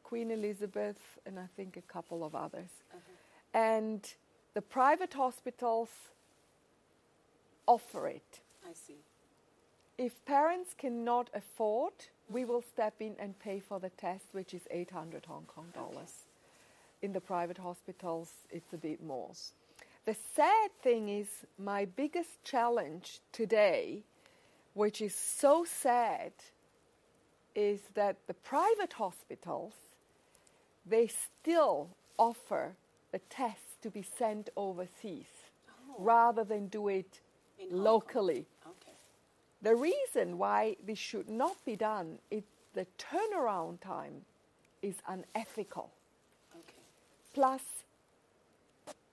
Queen 0.04 0.32
Elizabeth, 0.32 1.20
and 1.26 1.40
I 1.40 1.48
think 1.56 1.78
a 1.78 1.82
couple 1.82 2.24
of 2.24 2.36
others. 2.36 2.70
Uh-huh. 2.94 3.60
And 3.60 4.14
the 4.54 4.62
private 4.62 5.14
hospitals 5.14 5.90
offer 7.68 8.08
it. 8.08 8.42
I 8.68 8.74
see. 8.74 8.98
If 9.98 10.24
parents 10.26 10.74
cannot 10.78 11.30
afford, 11.34 11.94
we 12.30 12.46
will 12.46 12.62
step 12.62 12.96
in 13.00 13.16
and 13.20 13.38
pay 13.40 13.60
for 13.60 13.80
the 13.80 13.90
test, 13.90 14.26
which 14.32 14.54
is 14.54 14.62
800 14.72 15.26
Hong 15.26 15.46
Kong 15.46 15.68
dollars. 15.74 16.29
In 17.02 17.14
the 17.14 17.22
private 17.22 17.58
hospitals, 17.58 18.30
it's 18.50 18.74
a 18.74 18.78
bit 18.78 19.02
more. 19.02 19.32
The 20.06 20.16
sad 20.36 20.72
thing 20.82 21.10
is, 21.10 21.28
my 21.58 21.86
biggest 21.86 22.44
challenge 22.44 23.20
today, 23.32 24.04
which 24.74 25.02
is 25.02 25.16
so 25.16 25.66
sad, 25.66 26.34
is 27.56 27.80
that 27.94 28.18
the 28.28 28.34
private 28.34 28.94
hospitals 28.94 29.74
they 30.86 31.08
still 31.08 31.90
offer 32.18 32.76
the 33.12 33.20
test 33.30 33.82
to 33.82 33.90
be 33.90 34.02
sent 34.02 34.50
overseas 34.56 35.28
oh. 35.70 35.96
rather 36.00 36.44
than 36.44 36.68
do 36.68 36.88
it 36.88 37.22
In 37.60 37.84
locally. 37.84 38.46
Okay. 38.66 38.98
The 39.62 39.76
reason 39.76 40.38
why 40.38 40.78
this 40.86 40.98
should 40.98 41.30
not 41.30 41.64
be 41.66 41.76
done 41.76 42.20
is 42.32 42.44
the 42.74 42.88
turnaround 42.98 43.82
time 43.82 44.22
is 44.82 44.96
unethical. 45.08 45.92
Plus, 47.34 47.62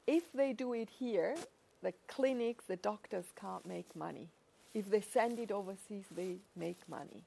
if 0.07 0.33
they 0.33 0.53
do 0.53 0.73
it 0.73 0.89
here, 0.99 1.37
the 1.83 1.93
clinics, 2.09 2.65
the 2.67 2.77
doctors 2.77 3.27
can't 3.41 3.67
make 3.67 3.95
money. 3.95 4.29
If 4.75 4.91
they 4.91 5.01
send 5.01 5.39
it 5.39 5.51
overseas, 5.51 6.05
they 6.15 6.37
make 6.55 6.79
money. 6.89 7.23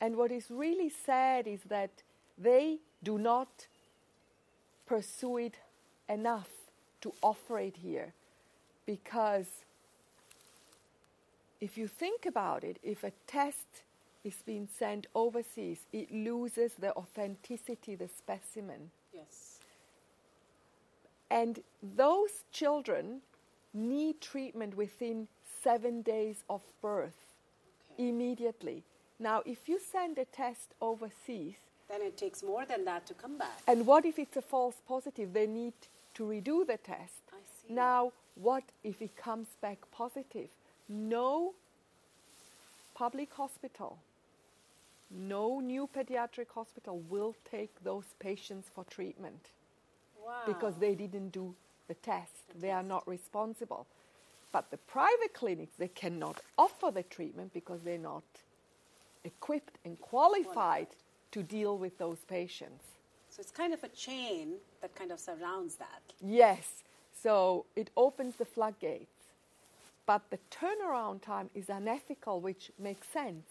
And 0.00 0.16
what 0.16 0.30
is 0.32 0.50
really 0.50 0.88
sad 0.88 1.46
is 1.46 1.60
that 1.68 1.90
they 2.38 2.78
do 3.02 3.18
not 3.18 3.66
pursue 4.86 5.38
it 5.38 5.58
enough 6.08 6.50
to 7.02 7.12
offer 7.22 7.58
it 7.58 7.76
here. 7.76 8.12
Because 8.86 9.46
if 11.60 11.76
you 11.76 11.86
think 11.86 12.24
about 12.26 12.64
it, 12.64 12.78
if 12.82 13.04
a 13.04 13.12
test 13.26 13.82
is 14.24 14.34
being 14.44 14.68
sent 14.78 15.06
overseas, 15.14 15.80
it 15.92 16.10
loses 16.12 16.72
the 16.74 16.94
authenticity, 16.96 17.94
the 17.94 18.08
specimen. 18.08 18.90
Yes. 19.14 19.49
And 21.30 21.62
those 21.82 22.44
children 22.52 23.22
need 23.72 24.20
treatment 24.20 24.76
within 24.76 25.28
seven 25.62 26.02
days 26.02 26.42
of 26.48 26.62
birth, 26.82 27.34
Okay. 27.92 28.08
immediately. 28.08 28.82
Now, 29.18 29.42
if 29.44 29.68
you 29.68 29.78
send 29.78 30.18
a 30.18 30.24
test 30.24 30.74
overseas, 30.80 31.56
Then 31.88 32.02
it 32.02 32.16
takes 32.16 32.42
more 32.42 32.64
than 32.64 32.84
that 32.84 33.06
to 33.06 33.14
come 33.14 33.36
back. 33.36 33.62
and 33.66 33.86
what 33.86 34.04
if 34.04 34.18
it's 34.18 34.36
a 34.36 34.42
false 34.42 34.76
positive? 34.86 35.32
They 35.32 35.46
need 35.46 35.74
to 36.14 36.24
redo 36.24 36.66
the 36.66 36.78
test. 36.78 37.20
I 37.32 37.36
see. 37.66 37.72
Now, 37.74 38.12
what 38.34 38.64
if 38.82 39.02
it 39.02 39.16
comes 39.16 39.48
back 39.60 39.78
positive? 39.90 40.50
No 40.88 41.54
public 42.94 43.32
hospital, 43.34 43.98
no 45.10 45.60
new 45.60 45.86
pediatric 45.88 46.48
hospital 46.54 46.98
will 47.08 47.34
take 47.44 47.82
those 47.82 48.14
patients 48.18 48.68
for 48.74 48.84
treatment 48.84 49.50
Wow. 50.24 50.42
because 50.46 50.74
they 50.76 50.94
didn't 50.94 51.30
do 51.30 51.54
the 51.88 51.94
test. 51.94 52.32
They 52.60 52.70
are 52.70 52.82
not 52.82 53.06
responsible. 53.08 53.86
But 54.52 54.70
the 54.70 54.78
private 54.78 55.32
clinics, 55.34 55.72
they 55.78 55.88
cannot 55.88 56.40
offer 56.58 56.90
the 56.90 57.04
treatment 57.04 57.52
because 57.52 57.82
they're 57.82 57.98
not 57.98 58.24
equipped 59.24 59.76
and 59.84 60.00
qualified 60.00 60.88
to 61.32 61.42
deal 61.42 61.78
with 61.78 61.98
those 61.98 62.18
patients. 62.28 62.84
So 63.28 63.40
it's 63.40 63.52
kind 63.52 63.72
of 63.72 63.84
a 63.84 63.88
chain 63.88 64.54
that 64.82 64.94
kind 64.94 65.12
of 65.12 65.20
surrounds 65.20 65.76
that. 65.76 66.02
Yes, 66.20 66.82
so 67.22 67.66
it 67.76 67.90
opens 67.96 68.36
the 68.36 68.44
floodgates. 68.44 69.06
But 70.06 70.22
the 70.30 70.38
turnaround 70.50 71.22
time 71.22 71.50
is 71.54 71.68
unethical, 71.68 72.40
which 72.40 72.72
makes 72.78 73.06
sense. 73.08 73.46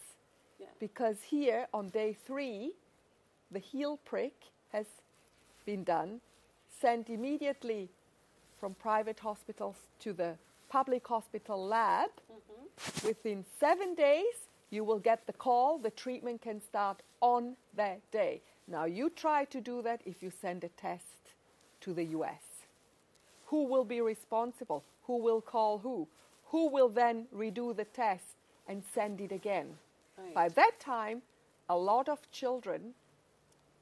Yeah. 0.60 0.68
Because 0.80 1.18
here 1.30 1.68
on 1.74 1.90
day 1.90 2.18
three, 2.28 2.72
the 3.52 3.60
heel 3.60 3.98
prick 4.04 4.34
has 4.74 4.86
been 5.66 5.86
done, 5.86 6.20
sent 6.82 7.10
immediately 7.10 7.90
from 8.60 8.74
private 8.76 9.20
hospitals 9.20 9.76
to 10.02 10.14
the 10.14 10.36
public 10.70 11.08
hospital 11.08 11.66
lab. 11.66 12.10
Mm-hmm. 12.10 13.08
Within 13.08 13.46
seven 13.60 13.96
days, 13.96 14.48
you 14.70 14.84
will 14.84 15.00
get 15.00 15.26
the 15.26 15.34
call, 15.34 15.78
the 15.78 15.90
treatment 15.90 16.42
can 16.42 16.62
start 16.62 17.02
on 17.22 17.56
that 17.76 18.00
day. 18.12 18.42
Now, 18.68 18.86
you 18.86 19.10
try 19.10 19.46
to 19.46 19.60
do 19.60 19.82
that 19.82 20.02
if 20.06 20.22
you 20.22 20.32
send 20.42 20.64
a 20.64 20.70
test 20.70 21.34
to 21.82 21.94
the 21.94 22.04
US. 22.06 22.42
Who 23.48 23.64
will 23.64 23.84
be 23.84 24.00
responsible? 24.02 24.84
Who 25.08 25.18
will 25.18 25.42
call 25.42 25.80
who? 25.80 26.08
Who 26.52 26.70
will 26.70 26.90
then 26.90 27.26
redo 27.36 27.76
the 27.76 27.86
test 27.86 28.36
and 28.68 28.84
send 28.94 29.22
it 29.22 29.32
again? 29.32 29.68
Right. 30.18 30.34
By 30.36 30.50
that 30.50 30.80
time, 30.80 31.24
a 31.68 31.78
lot 31.78 32.08
of 32.08 32.20
children 32.32 32.94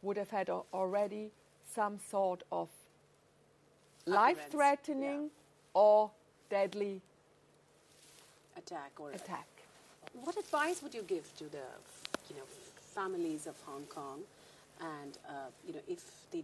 would 0.02 0.18
have 0.18 0.30
had 0.30 0.50
already 0.50 1.32
some 1.74 2.00
sort 2.10 2.44
of 2.52 2.70
life 4.06 4.40
threatening 4.50 5.30
or 5.74 6.12
deadly 6.50 7.02
Attack 8.58 8.92
or 9.00 9.12
attack. 9.12 9.46
What 10.24 10.36
advice 10.36 10.82
would 10.82 10.94
you 10.94 11.04
give 11.04 11.32
to 11.38 11.44
the, 11.44 11.62
you 12.28 12.36
know, 12.36 12.44
families 12.96 13.46
of 13.46 13.56
Hong 13.68 13.84
Kong, 13.84 14.22
and 14.82 15.18
uh, 15.30 15.32
you 15.66 15.74
know, 15.74 15.80
if 15.88 16.04
they 16.32 16.44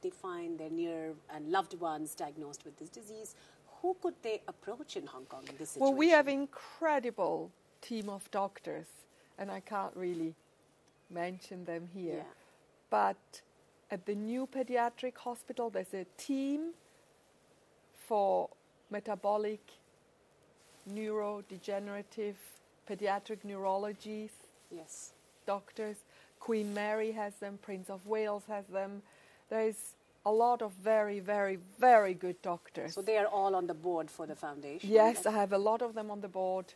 they 0.00 0.10
find 0.10 0.58
their 0.58 0.70
near 0.70 1.12
and 1.34 1.50
loved 1.50 1.74
ones 1.80 2.14
diagnosed 2.14 2.64
with 2.64 2.78
this 2.78 2.88
disease, 2.88 3.34
who 3.82 3.96
could 4.00 4.14
they 4.22 4.42
approach 4.46 4.96
in 4.96 5.06
Hong 5.06 5.24
Kong 5.24 5.42
in 5.48 5.56
this 5.58 5.70
situation? 5.70 5.82
Well, 5.82 5.98
we 5.98 6.10
have 6.10 6.28
an 6.28 6.34
incredible 6.34 7.50
team 7.82 8.08
of 8.08 8.30
doctors, 8.30 8.86
and 9.36 9.50
I 9.50 9.58
can't 9.60 9.96
really 9.96 10.34
mention 11.10 11.64
them 11.64 11.88
here. 11.92 12.18
Yeah. 12.18 12.22
But 12.90 13.42
at 13.94 14.06
the 14.06 14.14
new 14.14 14.48
pediatric 14.48 15.16
hospital, 15.16 15.70
there's 15.70 15.94
a 15.94 16.04
team 16.18 16.72
for 18.08 18.50
metabolic, 18.90 19.60
neurodegenerative, 20.92 22.34
pediatric 22.90 23.44
neurology 23.44 24.30
yes. 24.70 25.12
doctors. 25.46 25.98
Queen 26.40 26.74
Mary 26.74 27.12
has 27.12 27.36
them, 27.36 27.56
Prince 27.62 27.88
of 27.88 28.04
Wales 28.04 28.42
has 28.48 28.66
them. 28.66 29.00
There's 29.48 29.94
a 30.26 30.32
lot 30.32 30.60
of 30.60 30.72
very, 30.72 31.20
very, 31.20 31.58
very 31.78 32.14
good 32.14 32.42
doctors. 32.42 32.94
So 32.94 33.00
they 33.00 33.16
are 33.16 33.26
all 33.26 33.54
on 33.54 33.68
the 33.68 33.74
board 33.74 34.10
for 34.10 34.26
the 34.26 34.34
foundation. 34.34 34.90
Yes, 34.90 35.24
I 35.24 35.30
have 35.30 35.52
a 35.52 35.58
lot 35.58 35.82
of 35.82 35.94
them 35.94 36.10
on 36.10 36.20
the 36.20 36.28
board. 36.28 36.74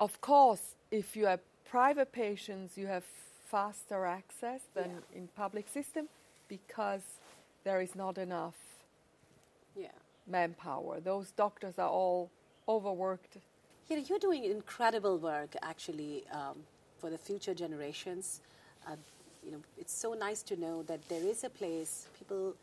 Of 0.00 0.20
course, 0.20 0.74
if 0.90 1.14
you 1.14 1.26
have 1.26 1.40
private 1.64 2.10
patients, 2.10 2.76
you 2.76 2.88
have 2.88 3.04
faster 3.50 4.06
access 4.06 4.60
than 4.74 4.90
Yeah. 4.90 5.18
in 5.18 5.28
public 5.28 5.68
system 5.68 6.08
because 6.48 7.02
there 7.64 7.80
is 7.80 7.94
not 7.94 8.18
enough 8.18 8.54
yeah. 9.76 9.88
manpower. 10.26 11.00
Those 11.00 11.32
doctors 11.32 11.78
are 11.78 11.88
all 11.88 12.30
overworked. 12.68 13.38
You're 13.88 14.20
doing 14.20 14.44
incredible 14.44 15.18
work 15.18 15.50
actually 15.62 16.24
um, 16.30 16.64
for 17.00 17.10
the 17.10 17.18
future 17.18 17.54
generations. 17.54 18.40
Uh, 18.86 18.96
you 19.44 19.50
know, 19.50 19.62
it's 19.78 19.92
so 19.92 20.14
nice 20.14 20.42
to 20.44 20.56
know 20.56 20.82
that 20.84 21.00
there 21.08 21.24
is 21.24 21.44
a 21.44 21.50
place 21.50 22.06
people 22.18 22.54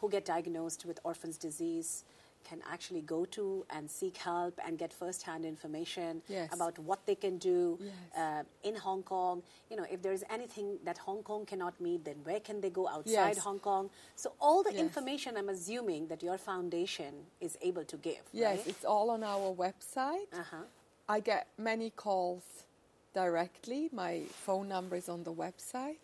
who 0.00 0.10
get 0.10 0.24
diagnosed 0.26 0.84
with 0.84 1.00
orphan's 1.04 1.38
disease 1.38 2.04
can 2.44 2.60
actually 2.70 3.00
go 3.02 3.24
to 3.36 3.64
and 3.70 3.90
seek 3.90 4.16
help 4.18 4.54
and 4.66 4.78
get 4.78 4.92
first-hand 4.92 5.44
information 5.44 6.22
Yes. 6.28 6.52
about 6.52 6.78
what 6.78 7.00
they 7.06 7.14
can 7.14 7.38
do 7.38 7.78
Yes. 7.80 7.92
uh, 8.16 8.42
in 8.68 8.74
Hong 8.76 9.02
Kong. 9.02 9.42
You 9.70 9.76
know, 9.78 9.86
if 9.90 10.02
there 10.02 10.12
is 10.12 10.24
anything 10.30 10.78
that 10.84 10.98
Hong 10.98 11.22
Kong 11.22 11.46
cannot 11.46 11.80
meet, 11.80 12.04
then 12.04 12.16
where 12.24 12.40
can 12.40 12.60
they 12.60 12.70
go 12.70 12.86
outside 12.88 13.36
Yes. 13.36 13.38
Hong 13.38 13.58
Kong? 13.58 13.90
So 14.16 14.32
all 14.40 14.62
the 14.62 14.74
information, 14.86 15.36
I'm 15.36 15.48
assuming 15.48 16.08
that 16.08 16.22
your 16.22 16.38
foundation 16.38 17.12
is 17.40 17.56
able 17.62 17.84
to 17.84 17.96
give. 17.96 18.22
Yes, 18.32 18.58
right? 18.58 18.66
it's 18.68 18.84
all 18.84 19.10
on 19.10 19.22
our 19.24 19.54
website. 19.54 20.28
Uh-huh. 20.32 20.64
I 21.08 21.20
get 21.20 21.48
many 21.58 21.90
calls 21.90 22.42
directly. 23.14 23.88
My 23.92 24.22
phone 24.46 24.68
number 24.68 24.96
is 24.96 25.08
on 25.08 25.22
the 25.24 25.32
website. 25.32 25.98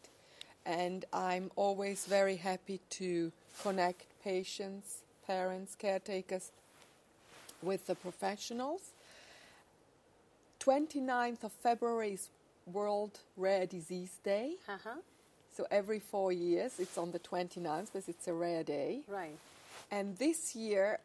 And 0.67 1.05
I'm 1.13 1.51
always 1.57 2.05
very 2.07 2.37
happy 2.37 2.81
to 2.91 3.33
connect 3.63 4.05
patients, 4.23 5.03
parents, 5.27 5.75
caretakers 5.79 6.51
with 7.63 7.87
the 7.87 7.95
professionals. 7.95 8.81
29th 10.61 11.45
of 11.45 11.53
February 11.53 12.13
is 12.15 12.29
World 12.67 13.19
Rare 13.37 13.67
Disease 13.67 14.19
Day. 14.25 14.55
Uh-huh. 14.69 14.97
So 15.57 15.67
every 15.71 15.99
four 15.99 16.33
years, 16.33 16.79
it's 16.79 16.97
on 16.99 17.11
the 17.13 17.19
29th 17.19 17.87
because 17.93 18.09
it's 18.09 18.29
a 18.29 18.33
rare 18.35 18.63
day. 18.63 19.01
Right. 19.09 19.37
And 19.91 20.17
this 20.19 20.55
year, 20.55 20.99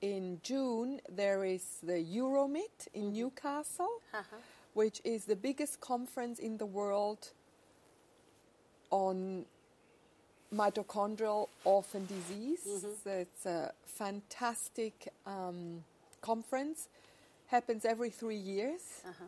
in 0.00 0.40
June, 0.42 1.00
there 1.08 1.44
is 1.44 1.64
the 1.82 1.94
Euromit 2.04 2.88
in 2.94 3.12
Newcastle, 3.12 4.00
Uh-huh. 4.12 4.36
which 4.74 5.00
is 5.04 5.24
the 5.26 5.36
biggest 5.36 5.80
conference 5.80 6.38
in 6.38 6.58
the 6.58 6.66
world 6.66 7.30
on 8.90 9.44
mitochondrial 10.52 11.48
orphan 11.64 12.06
disease. 12.06 12.60
So 13.04 13.10
it's 13.10 13.46
a 13.46 13.72
fantastic 13.84 15.08
um, 15.26 15.84
conference. 16.20 16.88
Happens 17.48 17.84
every 17.84 18.10
three 18.10 18.36
years, 18.36 19.02
Uh-huh. 19.06 19.24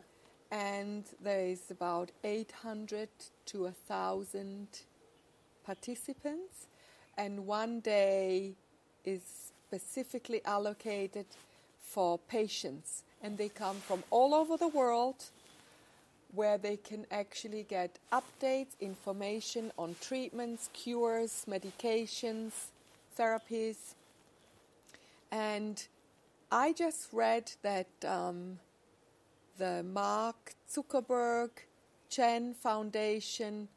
and 0.51 1.05
there 1.23 1.47
is 1.47 1.71
about 1.71 2.11
800 2.25 3.09
to 3.47 3.63
1,000 3.65 4.67
participants, 5.65 6.67
and 7.17 7.47
one 7.47 7.81
day 7.81 8.55
is 9.05 9.23
specifically 9.69 10.41
allocated 10.45 11.27
for 11.81 12.19
patients, 12.29 13.03
and 13.23 13.37
they 13.39 13.49
come 13.49 13.77
from 13.77 14.03
all 14.11 14.35
over 14.35 14.57
the 14.57 14.69
world 14.69 15.31
where 16.37 16.59
they 16.59 16.77
can 16.77 17.07
actually 17.11 17.65
get 17.65 17.99
updates, 18.13 18.79
information 18.81 19.73
on 19.79 19.97
treatments, 20.01 20.69
cures, 20.75 21.45
medications, 21.49 22.53
therapies. 23.19 23.95
And 25.33 25.83
I 26.53 26.73
just 26.73 27.09
read 27.13 27.51
that 27.63 27.89
um, 28.05 28.59
the 29.59 29.83
Mark 29.83 30.55
Zuckerberg 30.71 31.51
Chen 32.11 32.55
Foundation 32.55 33.69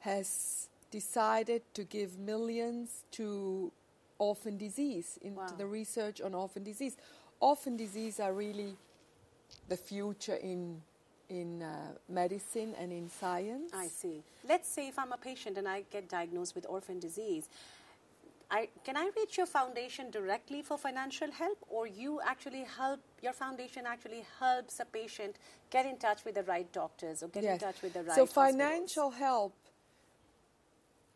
has 0.00 0.68
decided 0.90 1.62
to 1.72 1.84
give 1.84 2.18
millions 2.18 3.02
to 3.12 3.72
orphan 4.18 4.56
disease, 4.58 5.18
into 5.22 5.40
Wow. 5.40 5.54
the 5.58 5.66
research 5.66 6.20
on 6.20 6.34
orphan 6.34 6.62
disease. 6.62 6.96
Orphan 7.40 7.76
disease 7.76 8.20
are 8.20 8.32
really 8.32 8.76
the 9.68 9.76
future 9.76 10.36
in 10.36 10.82
in 11.28 11.62
uh, 11.62 11.92
medicine 12.08 12.74
and 12.78 12.92
in 12.92 13.08
science. 13.08 13.72
I 13.74 13.88
see. 13.88 14.22
Let's 14.48 14.68
say 14.68 14.88
if 14.88 14.98
I'm 14.98 15.12
a 15.12 15.16
patient 15.16 15.58
and 15.58 15.68
I 15.68 15.84
get 15.90 16.08
diagnosed 16.08 16.54
with 16.54 16.66
orphan 16.68 16.98
disease, 16.98 17.48
I, 18.50 18.68
can 18.84 18.96
I 18.96 19.10
reach 19.16 19.36
your 19.38 19.46
foundation 19.46 20.10
directly 20.10 20.62
for 20.62 20.76
financial 20.78 21.30
help, 21.32 21.58
or 21.68 21.86
you 21.86 22.20
actually 22.24 22.64
help 22.64 23.00
your 23.22 23.32
foundation 23.32 23.84
actually 23.86 24.24
helps 24.38 24.78
a 24.80 24.84
patient 24.84 25.36
get 25.70 25.86
in 25.86 25.96
touch 25.98 26.24
with 26.24 26.34
the 26.34 26.42
right 26.44 26.70
doctors 26.72 27.22
or 27.22 27.28
get 27.28 27.42
in 27.44 27.58
touch 27.58 27.80
with 27.82 27.94
the 27.94 28.02
right 28.02 28.14
So 28.14 28.26
hospitals? 28.26 28.52
financial 28.52 29.10
help. 29.10 29.54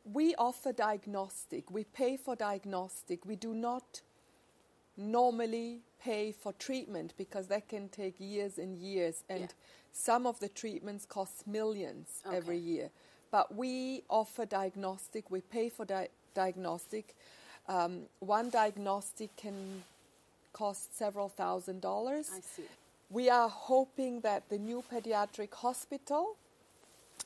We 0.04 0.34
offer 0.36 0.72
diagnostic. 0.72 1.70
We 1.70 1.84
pay 1.84 2.16
for 2.16 2.34
diagnostic. 2.34 3.26
We 3.26 3.36
do 3.36 3.52
not 3.54 4.00
normally 4.96 5.82
pay 6.00 6.32
for 6.32 6.52
treatment 6.52 7.14
because 7.16 7.46
that 7.48 7.68
can 7.68 7.88
take 7.88 8.14
years 8.18 8.58
and 8.58 8.76
years, 8.76 9.24
and 9.28 9.40
Yeah. 9.42 9.46
some 9.92 10.26
of 10.26 10.38
the 10.40 10.48
treatments 10.48 11.04
cost 11.06 11.46
millions 11.46 12.22
every 12.32 12.58
year. 12.58 12.90
But 13.30 13.54
we 13.54 14.04
offer 14.08 14.46
diagnostic. 14.46 15.30
We 15.30 15.40
pay 15.40 15.68
for 15.68 15.84
di- 15.84 16.08
diagnostic. 16.34 17.14
Um, 17.66 18.08
one 18.20 18.48
diagnostic 18.50 19.36
can 19.36 19.84
cost 20.52 20.96
several 20.96 21.28
thousand 21.28 21.80
dollars. 21.82 22.30
I 22.32 22.40
see. 22.40 22.64
We 23.10 23.28
are 23.30 23.48
hoping 23.48 24.20
that 24.20 24.48
the 24.48 24.58
new 24.58 24.82
pediatric 24.82 25.52
hospital 25.54 26.36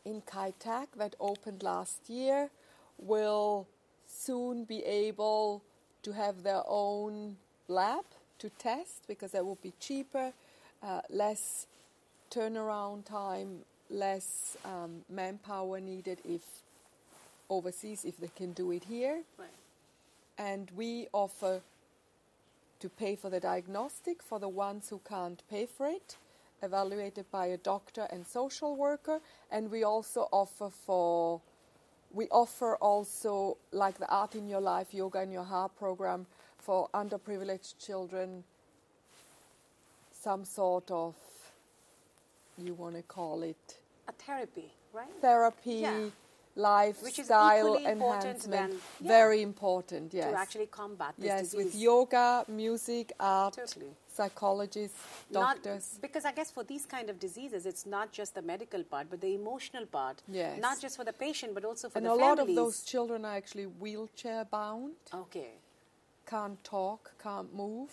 in 0.05 0.23
Kai 0.23 0.53
Tak 0.59 0.93
that 0.97 1.15
opened 1.21 1.63
last 1.63 2.09
year 2.09 2.51
will 2.99 3.67
soon 4.07 4.65
be 4.65 4.85
able 4.85 5.63
to 6.03 6.13
have 6.13 6.43
their 6.43 6.63
own 6.67 7.37
lab 7.69 8.05
to 8.43 8.51
test 8.59 9.07
because 9.07 9.31
that 9.33 9.47
would 9.47 9.63
be 9.63 9.73
cheaper, 9.79 10.33
uh, 10.83 11.01
less 11.09 11.67
turnaround 12.31 13.05
time, 13.05 13.61
less 13.89 14.57
um, 14.65 15.05
manpower 15.09 15.81
needed 15.81 16.19
if 16.25 16.43
overseas, 17.49 18.05
if 18.05 18.17
they 18.19 18.31
can 18.35 18.53
do 18.53 18.73
it 18.73 18.85
here 18.85 19.23
Right. 19.39 19.49
and 20.39 20.71
we 20.77 21.07
offer 21.13 21.61
to 22.81 22.89
pay 22.89 23.15
for 23.15 23.31
the 23.31 23.39
diagnostic 23.39 24.23
for 24.23 24.41
the 24.41 24.49
ones 24.49 24.89
who 24.89 25.01
can't 25.09 25.41
pay 25.49 25.67
for 25.67 25.87
it, 25.87 26.17
evaluated 26.63 27.31
by 27.31 27.47
a 27.47 27.57
doctor 27.57 28.09
and 28.11 28.27
social 28.27 28.75
worker, 28.75 29.21
and 29.53 29.71
we 29.71 29.85
also 29.85 30.29
offer 30.33 30.69
for 30.69 31.41
we 32.15 32.29
offer 32.31 32.77
also 32.77 33.57
like 33.73 33.99
the 33.99 34.09
Art 34.11 34.35
in 34.35 34.47
Your 34.47 34.61
Life, 34.61 34.93
Yoga 34.93 35.23
in 35.23 35.31
Your 35.31 35.45
Heart 35.45 35.77
program 35.79 36.27
for 36.63 36.89
underprivileged 36.95 37.75
children, 37.85 38.45
some 40.13 40.45
sort 40.45 40.91
of 40.91 41.15
you 42.57 42.75
want 42.75 42.95
to 42.95 43.03
call 43.03 43.43
it 43.43 43.79
A 44.09 44.13
therapy, 44.13 44.71
right? 44.93 45.09
therapy, 45.21 45.75
Yeah. 45.75 46.11
lifestyle 46.55 47.77
enhancement. 47.77 48.51
than- 48.51 48.81
yeah. 49.01 49.09
Very 49.19 49.41
important, 49.43 50.13
yes. 50.15 50.31
To 50.31 50.39
actually 50.39 50.67
combat 50.67 51.15
this 51.19 51.27
yes, 51.27 51.41
disease. 51.43 51.65
with 51.65 51.75
yoga, 51.75 52.45
music, 52.47 53.13
art, 53.19 53.55
Totally. 53.55 53.97
psychologists, 54.07 54.99
Not- 55.31 55.57
doctors. 55.63 55.99
because 56.01 56.25
I 56.25 56.33
guess 56.33 56.51
for 56.53 56.63
these 56.63 56.85
kind 56.87 57.09
of 57.11 57.19
diseases, 57.19 57.65
it's 57.67 57.87
not 57.87 58.13
just 58.13 58.35
the 58.35 58.43
medical 58.43 58.85
part, 58.85 59.09
but 59.11 59.21
the 59.21 59.35
emotional 59.35 59.87
part. 59.87 60.23
Yes. 60.29 60.61
Not 60.61 60.79
just 60.79 60.97
for 60.97 61.05
the 61.05 61.13
patient, 61.27 61.55
but 61.55 61.65
also 61.65 61.89
for 61.89 61.99
and 61.99 62.07
the 62.07 62.11
families. 62.11 62.31
And 62.31 62.39
a 62.39 62.43
lot 62.43 62.49
of 62.51 62.55
those 62.55 62.85
children 62.85 63.25
are 63.25 63.35
actually 63.35 63.67
wheelchair 63.67 64.45
bound, 64.45 64.95
Okay. 65.13 65.55
Can't 66.33 66.63
talk, 66.65 67.03
can't 67.23 67.53
move. 67.55 67.93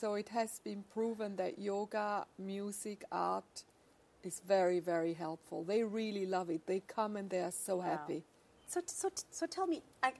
So 0.00 0.14
it 0.14 0.28
has 0.30 0.60
been 0.68 0.82
proven 0.96 1.36
that 1.36 1.58
yoga, 1.58 2.26
music, 2.38 3.04
art 3.12 3.64
is 4.22 4.40
very, 4.54 4.80
very 4.80 5.12
helpful. 5.14 5.62
They 5.72 5.82
really 5.84 6.26
love 6.26 6.48
it. 6.56 6.62
They 6.66 6.80
come 6.96 7.16
and 7.16 7.28
they 7.28 7.40
are 7.48 7.52
so 7.52 7.74
Wow. 7.76 7.82
happy. 7.92 8.20
So, 8.66 8.80
so, 8.86 9.10
so 9.30 9.46
tell 9.46 9.66
me, 9.66 9.82
I, 10.02 10.10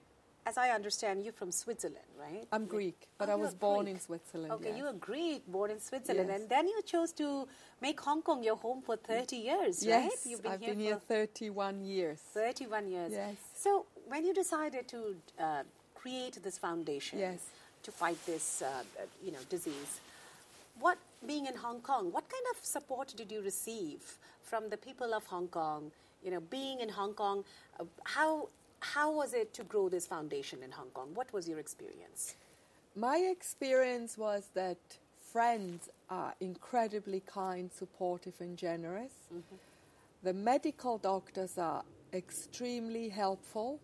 as 0.50 0.58
I 0.58 0.68
understand, 0.78 1.24
you're 1.24 1.32
from 1.42 1.50
Switzerland, 1.50 2.10
right? 2.26 2.46
I'm 2.52 2.66
Greek, 2.66 3.08
but 3.18 3.28
Oh, 3.30 3.32
I 3.32 3.36
was 3.36 3.54
born 3.54 3.84
Greek. 3.86 3.94
in 3.94 4.00
Switzerland. 4.08 4.52
Okay, 4.56 4.68
yes. 4.72 4.78
you 4.78 4.84
are 4.86 4.92
Greek, 5.10 5.46
born 5.56 5.70
in 5.70 5.80
Switzerland, 5.80 6.28
Yes. 6.28 6.40
and 6.40 6.48
then 6.50 6.68
you 6.68 6.82
chose 6.82 7.10
to 7.22 7.48
make 7.80 7.98
Hong 8.08 8.20
Kong 8.22 8.42
your 8.44 8.56
home 8.66 8.82
for 8.82 8.96
30 8.96 9.36
years, 9.36 9.82
Yes, 9.82 10.02
right? 10.02 10.18
You've 10.30 10.42
been 10.42 10.52
I've 10.52 10.60
here 10.60 10.74
been 10.74 10.80
here 10.88 10.98
for 11.00 11.06
31 11.24 11.84
years. 11.84 12.20
31 12.34 12.86
years. 12.88 13.12
Yes. 13.12 13.36
So 13.54 13.86
when 14.10 14.26
you 14.26 14.34
decided 14.34 14.86
to 14.88 14.98
uh, 15.38 15.62
create 16.04 16.36
this 16.42 16.58
foundation 16.58 17.18
Yes. 17.18 17.40
to 17.82 17.90
fight 17.90 18.18
this, 18.26 18.46
uh, 18.62 18.68
you 19.24 19.32
know, 19.32 19.42
disease, 19.48 19.92
what 20.84 20.98
being 21.26 21.46
in 21.46 21.56
Hong 21.56 21.80
Kong, 21.80 22.12
what 22.12 22.24
kind 22.28 22.46
of 22.52 22.56
support 22.64 23.08
did 23.16 23.28
you 23.34 23.40
receive 23.42 24.00
from 24.42 24.68
the 24.68 24.76
people 24.76 25.14
of 25.14 25.22
Hong 25.34 25.48
Kong? 25.48 25.90
You 26.24 26.30
know, 26.32 26.40
being 26.40 26.80
in 26.80 26.90
Hong 27.00 27.14
Kong, 27.14 27.44
uh, 27.80 27.84
how 28.16 28.48
how 28.94 29.08
was 29.20 29.32
it 29.32 29.48
to 29.54 29.62
grow 29.64 29.88
this 29.88 30.06
foundation 30.06 30.58
in 30.62 30.70
Hong 30.78 30.90
Kong? 30.96 31.08
What 31.14 31.32
was 31.32 31.48
your 31.48 31.58
experience? 31.58 32.34
My 32.94 33.16
experience 33.36 34.18
was 34.18 34.42
that 34.54 34.82
friends 35.32 35.88
are 36.10 36.34
incredibly 36.40 37.20
kind, 37.20 37.70
supportive, 37.72 38.34
and 38.40 38.58
generous. 38.58 39.12
The 40.22 40.34
medical 40.34 40.98
doctors 40.98 41.56
are 41.56 41.82
extremely 42.12 43.08
helpful, 43.08 43.80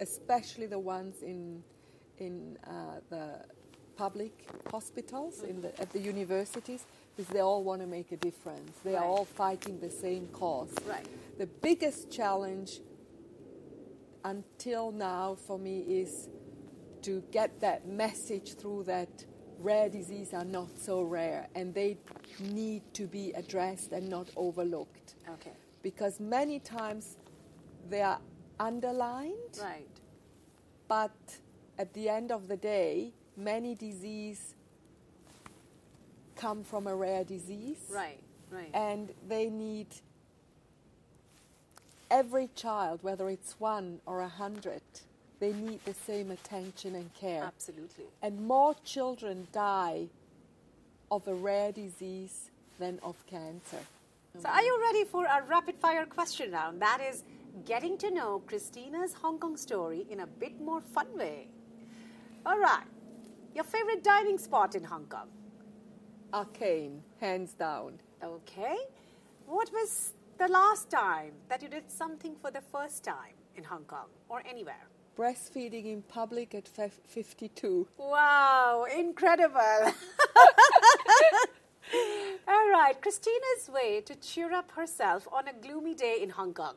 especially 0.00 0.66
the 0.66 0.78
ones 0.78 1.22
in 1.22 1.62
in 2.18 2.56
uh, 2.66 3.00
the 3.10 3.44
public 3.96 4.46
hospitals, 4.70 5.42
in 5.42 5.60
the, 5.62 5.80
at 5.80 5.90
the 5.90 5.98
universities, 5.98 6.84
because 7.14 7.32
they 7.32 7.40
all 7.40 7.62
want 7.64 7.80
to 7.80 7.86
make 7.86 8.12
a 8.12 8.16
difference. 8.16 8.78
They 8.84 8.94
are 8.94 9.04
all 9.04 9.24
fighting 9.24 9.80
the 9.80 9.90
same 9.90 10.28
cause. 10.28 10.70
Right. 10.86 11.06
The 11.38 11.46
biggest 11.46 12.10
challenge 12.10 12.80
until 14.24 14.92
now 14.92 15.36
for 15.46 15.58
me 15.58 15.80
is 15.80 16.28
to 17.02 17.22
get 17.30 17.60
that 17.60 17.86
message 17.86 18.54
through 18.54 18.84
that 18.84 19.24
rare 19.58 19.88
disease 19.88 20.34
are 20.34 20.44
not 20.44 20.68
so 20.78 21.02
rare 21.02 21.48
and 21.54 21.72
they 21.72 21.96
need 22.40 22.82
to 22.92 23.06
be 23.06 23.32
addressed 23.32 23.92
and 23.92 24.08
not 24.08 24.28
overlooked 24.36 25.14
Okay. 25.28 25.52
because 25.82 26.20
many 26.20 26.58
times 26.58 27.16
they 27.88 28.02
are 28.02 28.20
underlined 28.58 29.58
Right. 29.60 29.88
but 30.88 31.12
at 31.78 31.92
the 31.94 32.08
end 32.08 32.30
of 32.32 32.48
the 32.48 32.56
day 32.56 33.12
many 33.36 33.74
disease 33.74 34.54
come 36.36 36.62
from 36.64 36.86
a 36.86 36.94
rare 36.94 37.24
disease 37.24 37.90
Right. 37.90 38.20
Right. 38.50 38.70
and 38.74 39.12
they 39.28 39.50
need 39.50 39.88
every 42.10 42.48
child 42.54 43.00
whether 43.02 43.28
it's 43.28 43.58
one 43.58 44.00
or 44.06 44.20
a 44.20 44.28
hundred 44.28 44.82
they 45.38 45.52
need 45.52 45.84
the 45.84 45.92
same 45.94 46.30
attention 46.30 46.94
and 46.94 47.12
care 47.14 47.42
Absolutely. 47.44 48.04
and 48.22 48.40
more 48.46 48.74
children 48.84 49.48
die 49.52 50.06
of 51.10 51.26
a 51.28 51.34
rare 51.34 51.72
disease 51.72 52.50
than 52.78 52.98
of 53.02 53.16
cancer 53.26 53.80
So, 54.40 54.48
are 54.48 54.62
you 54.62 54.78
ready 54.82 55.04
for 55.04 55.26
our 55.26 55.42
rapid 55.44 55.76
fire 55.78 56.04
question 56.04 56.52
round? 56.52 56.80
That 56.82 57.00
is 57.00 57.24
getting 57.64 57.96
to 57.98 58.10
know 58.10 58.42
Christina's 58.46 59.14
Hong 59.14 59.38
Kong 59.38 59.56
story 59.56 60.06
in 60.10 60.20
a 60.20 60.26
bit 60.26 60.60
more 60.60 60.80
fun 60.80 61.06
way. 61.16 61.48
All 62.44 62.58
right. 62.58 62.84
Your 63.54 63.64
favorite 63.64 64.04
dining 64.04 64.38
spot 64.38 64.74
in 64.74 64.84
Hong 64.84 65.06
Kong? 65.06 65.28
arcane 66.34 67.02
hands 67.20 67.52
down 67.54 68.00
Okay. 68.22 68.76
What 69.46 69.70
was 69.72 70.12
the 70.38 70.48
last 70.48 70.90
time 70.90 71.32
that 71.48 71.62
you 71.62 71.68
did 71.68 71.90
something 71.90 72.34
for 72.42 72.50
the 72.50 72.60
first 72.60 73.04
time 73.04 73.34
in 73.54 73.64
Hong 73.64 73.84
Kong 73.84 74.08
or 74.28 74.42
anywhere? 74.48 74.88
breastfeeding 75.16 75.86
in 75.86 76.02
public 76.02 76.54
at 76.54 76.68
52 76.68 77.88
Wow, 77.96 78.84
incredible. 78.94 79.60
All 82.48 82.68
right, 82.70 83.00
Christina's 83.00 83.70
way 83.72 84.02
to 84.02 84.14
cheer 84.16 84.52
up 84.52 84.72
herself 84.72 85.26
on 85.32 85.48
a 85.48 85.54
gloomy 85.54 85.94
day 85.94 86.18
in 86.20 86.30
Hong 86.30 86.52
Kong. 86.52 86.74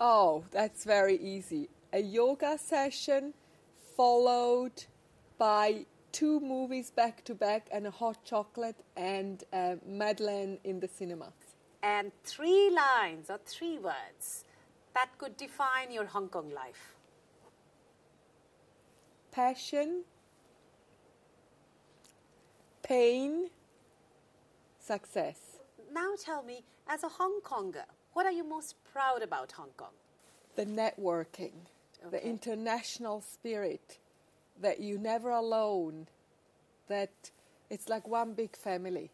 Oh, 0.00 0.44
that's 0.52 0.84
very 0.84 1.16
easy. 1.16 1.68
A 1.92 2.00
yoga 2.00 2.56
session 2.56 3.34
followed 3.96 4.84
by 5.38 5.86
two 6.12 6.38
movies 6.38 6.90
back 6.90 7.24
to 7.24 7.34
back 7.34 7.68
and 7.72 7.86
a 7.86 7.90
hot 7.90 8.24
chocolate 8.24 8.76
and 8.96 9.42
uh, 9.52 9.76
Madeleine 9.84 10.58
in 10.62 10.78
the 10.80 10.88
cinema. 10.88 11.32
And 11.82 12.12
three 12.24 12.70
lines 12.70 13.28
or 13.28 13.38
three 13.44 13.78
words 13.78 14.44
that 14.94 15.10
could 15.18 15.36
define 15.36 15.90
your 15.90 16.06
Hong 16.06 16.28
Kong 16.28 16.50
life. 16.50 16.96
Passion, 19.32 20.04
pain, 22.82 23.50
success. 24.78 25.38
Now 25.92 26.14
tell 26.20 26.42
me, 26.42 26.64
as 26.88 27.04
a 27.04 27.08
Hong 27.08 27.40
Konger, 27.42 27.84
what 28.18 28.26
are 28.26 28.32
you 28.32 28.42
most 28.42 28.74
proud 28.92 29.22
about 29.22 29.52
Hong 29.52 29.70
Kong? 29.76 29.94
The 30.56 30.66
networking, 30.66 31.52
the 32.10 32.20
international 32.26 33.20
spirit, 33.20 33.98
that 34.60 34.80
you're 34.80 34.98
never 34.98 35.30
alone, 35.30 36.08
that 36.88 37.12
it's 37.70 37.88
like 37.88 38.08
one 38.08 38.32
big 38.32 38.56
family. 38.56 39.12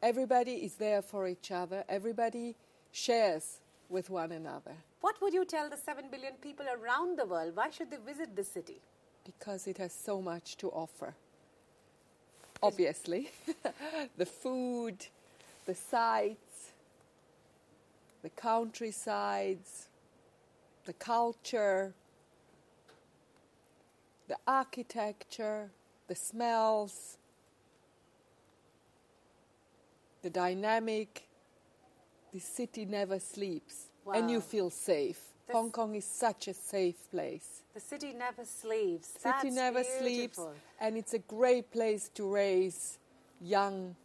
Everybody 0.00 0.52
is 0.66 0.74
there 0.76 1.02
for 1.02 1.26
each 1.26 1.50
other, 1.50 1.82
everybody 1.88 2.54
shares 2.92 3.58
with 3.88 4.08
one 4.08 4.30
another 4.30 4.76
What 5.00 5.20
would 5.20 5.34
you 5.34 5.44
tell 5.44 5.68
the 5.68 5.76
7 5.76 6.04
billion 6.12 6.34
people 6.34 6.66
around 6.66 7.18
the 7.18 7.26
world? 7.26 7.56
Why 7.56 7.70
should 7.70 7.90
they 7.90 7.98
visit 8.12 8.36
this 8.36 8.52
city? 8.52 8.78
because 9.30 9.66
it 9.66 9.78
has 9.78 9.92
so 9.92 10.22
much 10.22 10.56
to 10.58 10.68
offer. 10.68 11.14
Obviously, 12.62 13.30
the 14.16 14.26
food, 14.26 14.98
the 15.66 15.74
sights, 15.74 16.49
the 18.22 18.30
countrysides, 18.30 19.88
the 20.84 20.92
culture, 20.92 21.94
the 24.28 24.36
architecture, 24.46 25.70
the 26.06 26.14
smells, 26.14 27.18
the 30.22 30.30
dynamic. 30.30 31.26
The 32.32 32.38
city 32.38 32.84
never 32.84 33.18
sleeps, 33.18 33.86
and 34.14 34.30
you 34.30 34.40
feel 34.40 34.70
safe. 34.70 35.20
Hong 35.50 35.72
Kong 35.72 35.96
is 35.96 36.04
such 36.04 36.46
a 36.46 36.54
safe 36.54 37.10
place. 37.10 37.62
The 37.74 37.80
city 37.80 38.12
never 38.12 38.44
sleeps. 38.44 39.08
The 39.14 39.18
city 39.18 39.50
That's 39.50 39.54
never 39.54 39.82
sleeps, 39.82 40.40
and 40.80 40.96
it's 40.96 41.14
a 41.14 41.18
great 41.18 41.72
place 41.72 42.08
to 42.14 42.32
raise 42.32 42.98
young 43.40 43.96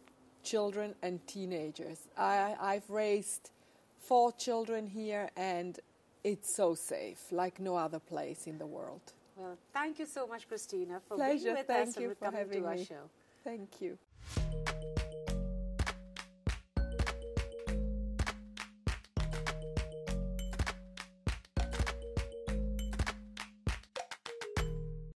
children 0.42 0.94
and 1.02 1.24
teenagers. 1.26 2.08
I, 2.16 2.56
I've 2.60 2.88
raised 2.90 3.50
four 4.06 4.32
children 4.32 4.86
here, 4.86 5.30
and 5.36 5.78
it's 6.24 6.54
so 6.54 6.74
safe, 6.74 7.20
like 7.30 7.60
no 7.60 7.76
other 7.76 7.98
place 7.98 8.46
in 8.46 8.58
the 8.58 8.66
world. 8.66 9.12
Well, 9.36 9.56
thank 9.72 9.98
you 9.98 10.06
so 10.06 10.26
much, 10.26 10.48
Christina, 10.48 11.00
for 11.06 11.16
Pleasure. 11.16 11.44
being 11.44 11.56
with 11.56 11.66
Thank 11.66 11.88
us 11.88 11.96
and 11.96 12.02
you 12.02 12.08
for 12.10 12.14
for 12.14 12.24
coming 12.26 12.50
to 12.50 12.66
our 12.66 12.74
me. 12.74 12.84
show. 12.84 13.10
Thank 13.44 13.80
you. 13.80 13.98